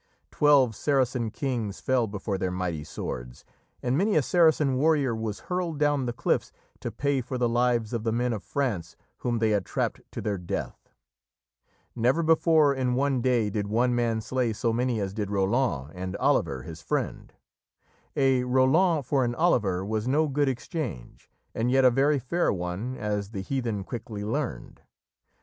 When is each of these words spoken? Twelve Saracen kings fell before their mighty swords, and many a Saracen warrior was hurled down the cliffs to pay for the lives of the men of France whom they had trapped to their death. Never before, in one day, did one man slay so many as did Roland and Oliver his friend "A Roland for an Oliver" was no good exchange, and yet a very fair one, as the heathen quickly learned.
Twelve 0.31 0.75
Saracen 0.75 1.29
kings 1.29 1.79
fell 1.79 2.07
before 2.07 2.39
their 2.39 2.49
mighty 2.49 2.83
swords, 2.83 3.45
and 3.83 3.95
many 3.95 4.15
a 4.15 4.23
Saracen 4.23 4.73
warrior 4.77 5.15
was 5.15 5.41
hurled 5.41 5.77
down 5.77 6.07
the 6.07 6.11
cliffs 6.11 6.51
to 6.79 6.89
pay 6.89 7.21
for 7.21 7.37
the 7.37 7.47
lives 7.47 7.93
of 7.93 8.03
the 8.03 8.11
men 8.11 8.33
of 8.33 8.41
France 8.41 8.95
whom 9.17 9.37
they 9.37 9.51
had 9.51 9.63
trapped 9.63 10.01
to 10.13 10.19
their 10.19 10.39
death. 10.39 10.89
Never 11.95 12.23
before, 12.23 12.73
in 12.73 12.95
one 12.95 13.21
day, 13.21 13.51
did 13.51 13.67
one 13.67 13.93
man 13.93 14.21
slay 14.21 14.53
so 14.53 14.73
many 14.73 14.99
as 14.99 15.13
did 15.13 15.29
Roland 15.29 15.91
and 15.93 16.15
Oliver 16.17 16.63
his 16.63 16.81
friend 16.81 17.31
"A 18.15 18.43
Roland 18.43 19.05
for 19.05 19.23
an 19.23 19.35
Oliver" 19.35 19.85
was 19.85 20.07
no 20.07 20.27
good 20.27 20.49
exchange, 20.49 21.29
and 21.53 21.69
yet 21.69 21.85
a 21.85 21.91
very 21.91 22.17
fair 22.17 22.51
one, 22.51 22.97
as 22.97 23.29
the 23.29 23.41
heathen 23.41 23.83
quickly 23.83 24.25
learned. 24.25 24.81